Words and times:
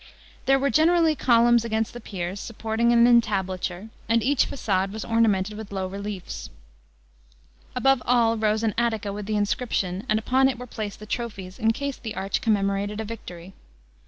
There 0.47 0.57
were 0.57 0.71
generally 0.71 1.13
columns 1.15 1.63
against 1.63 1.93
the 1.93 2.01
piers, 2.01 2.39
supporting 2.39 2.91
an 2.91 3.05
entablature, 3.05 3.89
and 4.09 4.23
each 4.23 4.49
fa9ade 4.49 4.89
was 4.91 5.05
ornamented 5.05 5.55
with 5.55 5.71
low 5.71 5.85
reliefs. 5.85 6.49
Above 7.75 8.01
all 8.07 8.35
rose 8.35 8.63
an 8.63 8.73
attica 8.79 9.13
with 9.13 9.27
the 9.27 9.35
inscription, 9.35 10.03
and 10.09 10.17
upon 10.17 10.49
it 10.49 10.57
were 10.57 10.65
placed 10.65 11.01
the 11.01 11.05
trophies 11.05 11.59
in 11.59 11.69
case 11.71 11.97
the 11.97 12.15
arch 12.15 12.41
commemorated 12.41 12.99
a 12.99 13.05
victory. 13.05 13.53